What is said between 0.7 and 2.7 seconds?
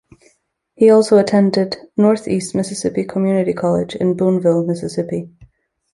He also attended Northeast